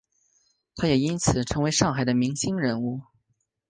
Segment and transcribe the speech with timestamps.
[0.75, 3.01] 他也因此成为上海的明星人物。